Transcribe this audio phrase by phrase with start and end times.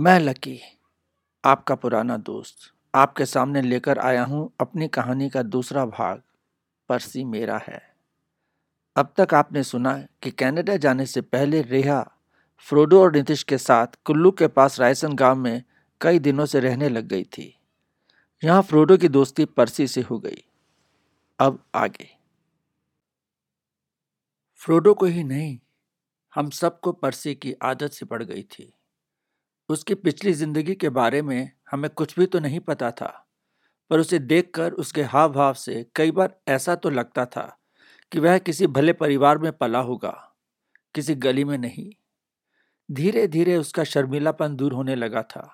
[0.00, 0.60] मैं लकी,
[1.44, 2.56] आपका पुराना दोस्त।
[2.94, 6.22] आपके सामने लेकर आया हूँ अपनी कहानी का दूसरा भाग।
[6.88, 7.96] परसी मेरा है।
[8.96, 12.12] अब तक आपने सुना कि कनाडा जाने से पहले रेहा,
[12.58, 15.62] फ्रोडो और नीतीश के साथ कुल्लू के पास रायसन गाँव में
[16.00, 17.60] कई दिनों से रहने लग गई थी।
[18.44, 20.44] यहाँ फ्रोडो की दोस्ती परसी से हो गई।
[21.38, 22.08] अब आगे।
[24.54, 25.58] फ्रोडो को ही नहीं,
[26.34, 28.74] हम सबको परसी की आदत से पड़ गई थी।
[29.70, 33.26] उसकी पिछली ज़िंदगी के बारे में हमें कुछ भी तो नहीं पता था,
[33.90, 37.44] पर उसे देखकर उसके हाव भाव से कई बार ऐसा तो लगता था
[38.12, 40.10] कि वह किसी भले परिवार में पला होगा,
[40.94, 41.90] किसी गली में नहीं।
[42.88, 45.46] धीरे धीरे उसका शर्मिलापन दूर होने लगा था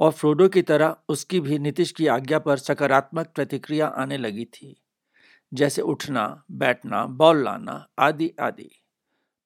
[0.00, 4.76] और फ्रोडो की तरह उसकी भी नीतीश की आज्ञा पर सकारात्मक प्रतिक्रिया आने लगी थी,
[5.52, 8.70] जैसे उठना, बैठना, बॉल लाना आदि आदि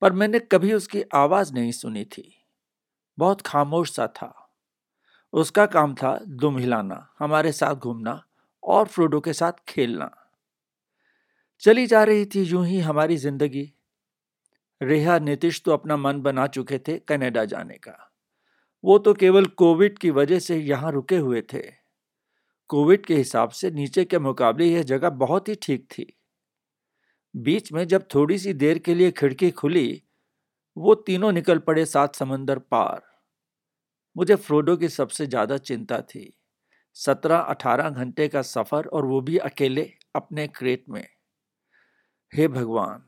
[0.02, 2.39] पर मैंने कभी उसकी आवाज़ नहीं सुनी थी।
[3.20, 4.34] बहुत खामोश सा था।
[5.32, 8.22] उसका काम था दुम हिलाना, हमारे साथ घूमना
[8.62, 10.10] और फ्रोडो के साथ खेलना।
[11.62, 13.72] चली जा रही थी यूँ ही हमारी ज़िंदगी।
[14.80, 17.96] रेहा, नीतीश तो अपना मन बना चुके थे कनाडा जाने का।
[18.84, 21.62] वो तो केवल कोविड की वजह से यहाँ रुके हुए थे।
[22.70, 26.06] कोविड के हिसाब से नीचे के मुकाबले यह जगह बहुत ही ठीक थी।
[27.34, 30.02] बीच में जब थोड़ी सी देर के लिए खिड़की खुली,
[30.76, 33.09] वो तीनों निकल पड़े सात समंदर पार।
[34.16, 36.32] मुझे फ्रोडो की सबसे ज़्यादा चिंता थी।
[36.94, 41.06] सत्रह अठारह घंटे का सफ़र और वो भी अकेले अपने क्रेट में।
[42.32, 43.02] हे भगवान,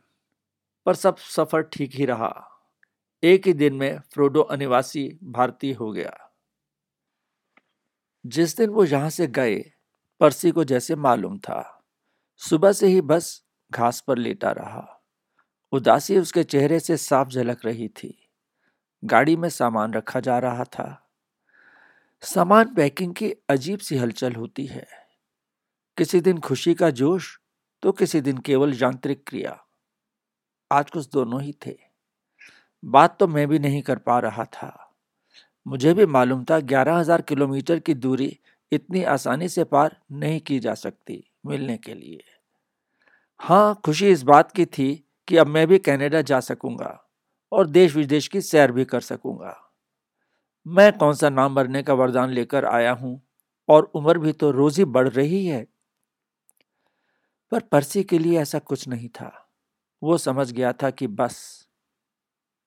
[0.87, 2.49] पर सब सफ़र ठीक ही रहा।
[3.23, 6.31] एक ही दिन में फ्रोडो अनिवासी भारतीय हो गया।
[8.25, 9.73] जिस दिन वो यहाँ से गए,
[10.21, 11.85] परसी को जैसे मालूम था।
[12.37, 15.03] सुबह से ही बस घास पर लेटा रहा।
[15.73, 18.22] उदासी उसके चेहरे से साफ़ झलक रही थी।
[19.03, 20.87] गाड़ी में सामान रखा जा रहा था।
[22.23, 24.87] सामान पैकिंग की अजीब सी हलचल होती है।
[25.99, 27.39] किसी दिन खुशी का जोश
[27.83, 29.59] तो किसी दिन केवल यांत्रिक क्रिया।
[30.71, 31.77] आज कुछ दोनों ही थे।
[32.83, 34.95] बात तो मैं भी नहीं कर पा रहा था।
[35.67, 38.39] मुझे भी मालूम था ग्यारह हज़ार किलोमीटर की दूरी
[38.73, 42.25] इतनी आसानी से पार नहीं की जा सकती मिलने के लिए।
[43.41, 44.93] हाँ खुशी इस बात की थी
[45.29, 46.99] कि अब मैं भी कनाडा जा सकूँगा।
[47.53, 49.73] और देश विदेश की सैर भी कर सकूँगा।
[50.67, 53.23] मैं कौन सा नाम मरने का वरदान लेकर आया हूँ
[53.69, 55.67] और उम्र भी तो रोज ही बढ़ रही है?
[57.51, 59.51] पर परसी के लिए ऐसा कुछ नहीं था।
[60.03, 61.69] वो समझ गया था कि बस,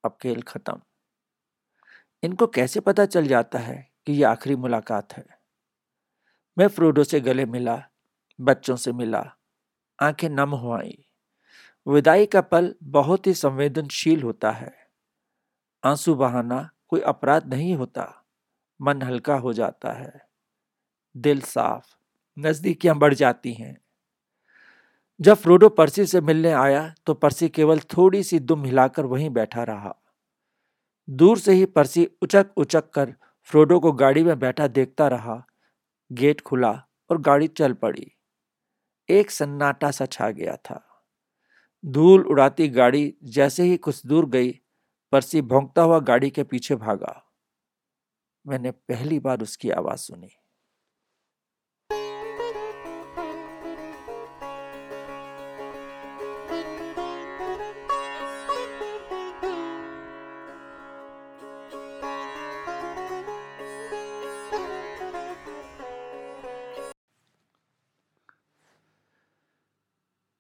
[0.06, 0.82] अब खेल खत्म।
[2.24, 5.26] इनको कैसे पता चल जाता है कि ये आखिरी मुलाकात है?
[6.58, 7.84] मैं फ्रोडो से गले मिला,
[8.42, 9.36] बच्चों से मिला,
[10.02, 11.05] आँखें नम हो आई।
[11.88, 14.76] विदाई का पल बहुत ही संवेदनशील होता है।
[15.84, 18.26] आँसू बहाना कोई अपराध नहीं होता।
[18.82, 20.30] मन हल्का हो जाता है।
[21.18, 21.96] दिल साफ़,
[22.40, 23.82] नजदीकियाँ बढ़ जाती हैं।
[25.22, 29.64] जब फ्रोडो परसी से मिलने आया तो परसी केवल थोड़ी सी दुम हिलाकर वहीं बैठा
[29.64, 29.96] रहा।
[31.10, 35.46] दूर से ही परसी उचक उचक कर फ्रोडो को गाड़ी में बैठा देखता रहा।
[36.12, 38.12] गेट खुला और गाड़ी चल पड़ी।
[39.10, 40.85] एक सन्नाटा सा छा गया था।
[41.86, 44.52] धूल उड़ाती गाड़ी जैसे ही कुछ दूर गई,
[45.12, 47.24] परसी भोंकता हुआ गाड़ी के पीछे भागा।
[48.48, 50.30] मैंने पहली बार उसकी आवाज़ सुनी।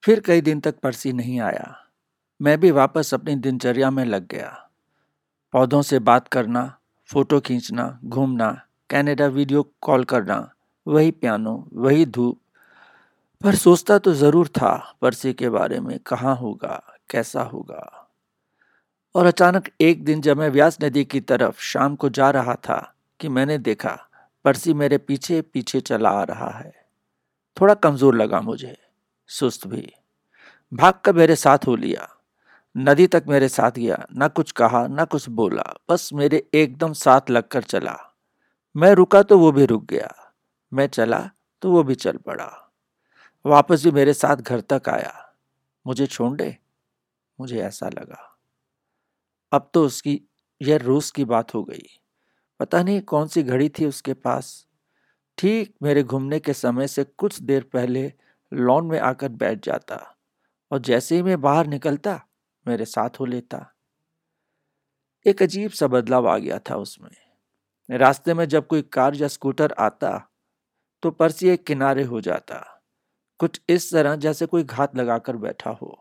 [0.05, 1.85] फिर कई दिन तक परसी नहीं आया।
[2.41, 4.69] मैं भी वापस अपनी दिनचर्या में लग गया।
[5.53, 10.52] पौधों से बात करना, फ़ोटो खींचना, घूमना, कनाडा वीडियो कॉल करना,
[10.87, 12.40] वही पियानो, वही धूप।
[13.43, 18.09] पर सोचता तो ज़रूर था परसी के बारे में कहाँ होगा, कैसा होगा।
[19.16, 22.96] और अचानक एक दिन जब मैं व्यास नदी की तरफ़ शाम को जा रहा था
[23.19, 24.09] कि मैंने देखा
[24.46, 26.73] परसी मेरे पीछे पीछे चला आ रहा है।
[27.61, 28.84] थोड़ा कमज़ोर लगा मुझे।
[29.27, 29.93] सुस्त भी।
[30.73, 32.09] भाग कर मेरे साथ हो लिया।
[32.77, 37.22] नदी तक मेरे साथ गया। ना कुछ कहा, ना कुछ बोला। बस मेरे एकदम साथ
[37.29, 38.16] लगकर चला।
[38.75, 40.33] मैं रुका तो वो भी रुक गया।
[40.73, 41.29] मैं चला
[41.61, 42.73] तो वो भी चल पड़ा।
[43.45, 45.33] वापस भी मेरे साथ घर तक आया।
[45.87, 46.57] मुझे छोड़ दे।
[47.39, 48.37] मुझे ऐसा लगा।
[49.51, 50.21] अब तो उसकी,
[50.61, 51.99] यह रूस की बात हो गई।
[52.59, 54.67] पता नहीं कौन सी घड़ी थी उसके पास।
[55.37, 58.13] ठीक मेरे घूमने के समय से कुछ देर पहले
[58.51, 59.95] लॉन में आकर बैठ जाता
[60.71, 62.21] और जैसे ही मैं बाहर निकलता,
[62.65, 63.65] मेरे साथ हो लेता।
[65.25, 67.09] एक अजीब सा बदलाव आ गया था उसमें।
[67.89, 70.17] रास्ते में जब कोई कार या स्कूटर आता
[71.03, 72.63] तो पर्सी एक किनारे हो जाता,
[73.39, 75.97] कुछ इस तरह जैसे कोई घात लगाकर बैठा हो।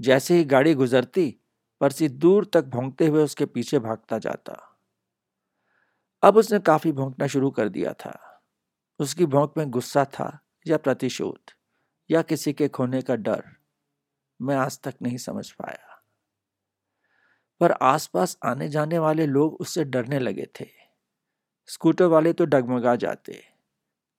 [0.00, 1.34] जैसे ही गाड़ी गुजरती,
[1.80, 4.58] पर्सी दूर तक भोंकते हुए उसके पीछे भागता जाता।
[6.22, 8.18] अब उसने काफ़ी भोंकना शुरू कर दिया था।
[9.00, 11.50] उसकी भोंक में गुस्सा था या प्रतिशोध,
[12.10, 13.42] या किसी के खोने का डर,
[14.40, 16.02] मैं आज तक नहीं समझ पाया।
[17.60, 20.66] पर आसपास आने जाने वाले लोग उससे डरने लगे थे।
[21.68, 23.42] स्कूटर वाले तो डगमगा जाते,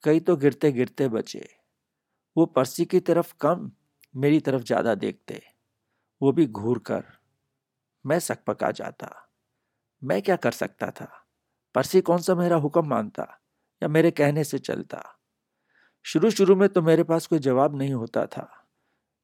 [0.03, 1.49] कई तो गिरते गिरते बचे।
[2.35, 3.71] वो पर्सी की तरफ़ कम,
[4.15, 5.41] मेरी तरफ़ ज़्यादा देखते।
[6.21, 7.03] वो भी घूर कर,
[8.05, 9.29] मैं सकपका जाता।
[10.01, 11.27] मैं क्या कर सकता था?
[11.75, 13.23] पर्सी कौन सा मेरा हुक्म मानता
[13.81, 15.19] या मेरे कहने से चलता?
[16.05, 18.47] शुरू शुरू में तो मेरे पास कोई जवाब नहीं होता था।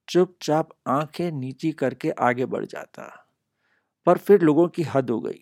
[0.07, 3.03] चुपचाप आँखें नीची करके आगे बढ़ जाता,
[4.07, 5.41] पर फिर लोगों की हद हो गई।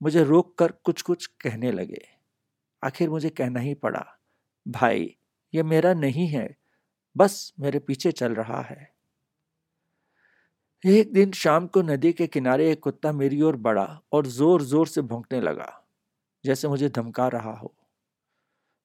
[0.00, 2.02] मुझे रोक कर कुछ कुछ कहने लगे।
[2.82, 4.04] आखिर मुझे कहना ही पड़ा,
[4.66, 5.14] भाई,
[5.54, 6.48] ये मेरा नहीं है,
[7.16, 8.90] बस मेरे पीछे चल रहा है।
[10.84, 14.86] एक दिन शाम को नदी के किनारे एक कुत्ता मेरी ओर बढ़ा और ज़ोर ज़ोर
[14.86, 15.68] से भौंकने लगा,
[16.44, 17.74] जैसे मुझे धमका रहा हो।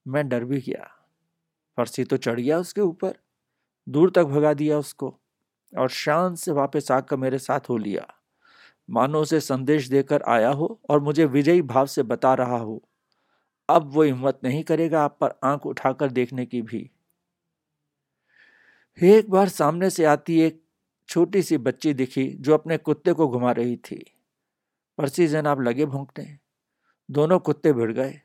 [0.06, 0.97] मैं डर भी गया।
[1.78, 3.14] फरसी तो चढ़ गया उसके ऊपर,
[3.90, 5.20] दूर तक भगा दिया उसको
[5.78, 8.08] और शान से वापस आकर मेरे साथ हो लिया।
[8.90, 12.84] मानो उसे संदेश देकर आया हो और मुझे विजयी भाव से बता रहा हो।
[13.70, 16.92] अब वो हिम्मत नहीं करेगा आप पर आँख उठाकर देखने की भी।
[19.02, 20.64] एक बार सामने से आती एक
[21.08, 24.14] छोटी सी बच्ची दिखी जो अपने कुत्ते को घुमा रही थी।
[24.98, 26.38] पर्सी जनाब लगे भोंकने
[27.12, 28.22] दोनों कुत्ते भिड़ गए।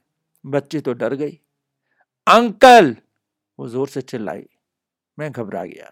[0.47, 1.41] बच्ची तो डर गई।
[2.27, 2.97] अंकल!
[3.63, 4.45] वो ज़ोर से चिल्लाई।
[5.19, 5.91] मैं घबरा गया।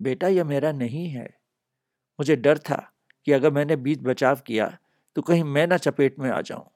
[0.00, 1.24] बेटा, यह मेरा नहीं है।
[2.18, 2.76] मुझे डर था
[3.26, 4.66] कि अगर मैंने बीच बचाव किया
[5.16, 6.68] तो कहीं मैं ना चपेट में आ जाऊँ।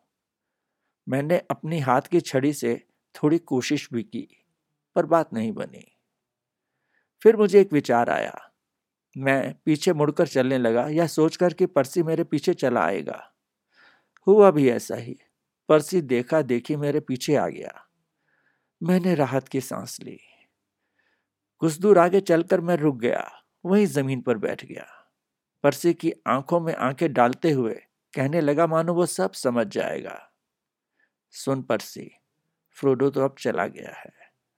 [1.06, 2.74] मैंने अपनी हाथ की छड़ी से
[3.14, 4.26] थोड़ी कोशिश भी की,
[4.96, 5.84] पर बात नहीं बनी।
[7.22, 8.38] फिर मुझे एक विचार आया।
[9.16, 13.22] मैं पीछे मुड़कर चलने लगा, यह सोचकर कि परसी मेरे पीछे चला आएगा।
[14.26, 15.18] हुआ भी ऐसा ही।
[15.68, 17.88] परसी देखा देखी मेरे पीछे आ गया।
[18.82, 20.20] मैंने राहत की सांस ली।
[21.58, 23.30] कुछ दूर आगे चलकर मैं रुक गया,
[23.66, 24.86] वहीं ज़मीन पर बैठ गया।
[25.62, 27.74] परसी की आँखों में आँखें डालते हुए
[28.14, 30.30] कहने लगा, मानो वो सब समझ जाएगा।
[31.30, 32.10] सुन परसी,
[32.70, 34.12] फ्रोडो तो अब चला गया है,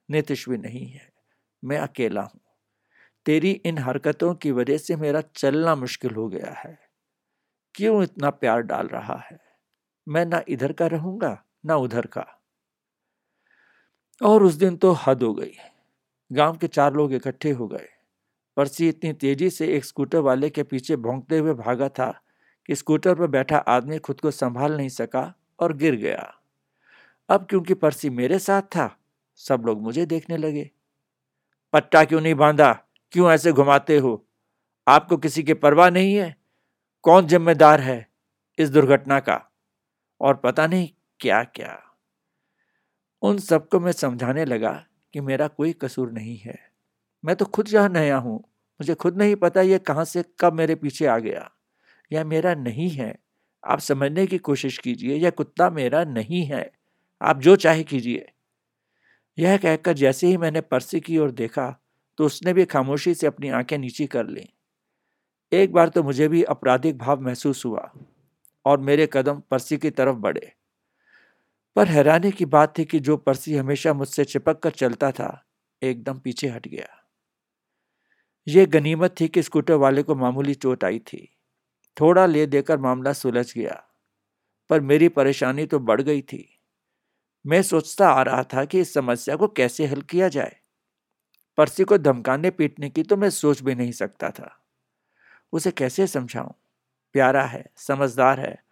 [0.09, 1.13] नितिश भी नहीं है,
[1.63, 2.41] मैं अकेला हूँ।
[3.25, 6.79] तेरी इन हरकतों की वजह से मेरा चलना मुश्किल हो गया है।
[7.75, 9.39] क्यों इतना प्यार डाल रहा है?
[10.07, 12.41] मैं ना इधर का रहूँगा, ना उधर का।
[14.23, 15.51] और उस दिन तो हद हो गई।
[16.31, 17.89] गाँव के चार लोग इकट्ठे हो गए।
[18.57, 22.21] पर्सी इतनी तेज़ी से एक स्कूटर वाले के पीछे भोंकते हुए भागा था
[22.67, 26.35] कि स्कूटर पर बैठा आदमी खुद को संभाल नहीं सका और गिर गया।
[27.29, 28.97] अब क्योंकि पर्सी मेरे साथ था,
[29.35, 30.71] सब लोग मुझे देखने लगे।
[31.73, 32.79] पट्टा क्यों नहीं बांधा?
[33.11, 34.25] क्यों ऐसे घुमाते हो?
[34.87, 36.37] आपको किसी की परवाह नहीं है।
[37.01, 38.09] कौन जिम्मेदार है
[38.59, 39.51] इस दुर्घटना का?
[40.21, 41.84] और पता नहीं क्या क्या
[43.21, 46.59] उन सबको मैं समझाने लगा कि मेरा कोई कसूर नहीं है।
[47.25, 48.39] मैं तो खुद यहाँ नया हूँ।
[48.81, 51.51] मुझे खुद नहीं पता ये कहाँ से, कब मेरे पीछे आ गया।
[52.11, 53.15] यह मेरा नहीं है।
[53.65, 56.71] आप समझने की कोशिश कीजिए, यह कुत्ता मेरा नहीं है।
[57.21, 58.31] आप जो चाहे कीजिए।
[59.37, 61.79] यह कहकर जैसे ही मैंने पर्सी की ओर देखा
[62.17, 64.49] तो उसने भी खामोशी से अपनी आँखें नीची कर ली।
[65.51, 67.91] एक बार तो मुझे भी आपराधिक भाव महसूस हुआ
[68.65, 70.53] और मेरे कदम पर्सी की तरफ़ बढ़े।
[71.75, 75.45] पर हैरानी की बात थी कि जो पर्सी हमेशा मुझसे चिपक कर चलता था,
[75.83, 76.87] एकदम पीछे हट गया।
[78.47, 81.37] ये गनीमत थी कि स्कूटर वाले को मामूली चोट आई थी।
[82.01, 83.83] थोड़ा ले देकर मामला सुलझ गया,
[84.69, 86.59] पर मेरी परेशानी तो बढ़ गई थी।
[87.45, 90.57] मैं सोचता आ रहा था कि इस समस्या को कैसे हल किया जाए।
[91.57, 94.63] पर्सी को धमकाने पीटने की तो मैं सोच भी नहीं सकता था।
[95.53, 96.51] उसे कैसे समझाऊं?
[97.13, 98.63] प्यारा है, समझदार है,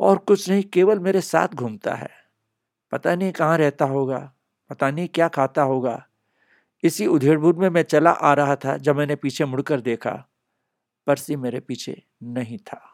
[0.00, 2.23] और कुछ नहीं, केवल मेरे साथ घूमता है।
[2.94, 4.18] पता नहीं कहाँ रहता होगा,
[4.70, 6.06] पता नहीं क्या खाता होगा।
[6.82, 10.28] इसी उधेड़बुन में मैं चला आ रहा था जब मैंने पीछे मुड़कर देखा।
[11.06, 12.93] परसी मेरे पीछे नहीं था।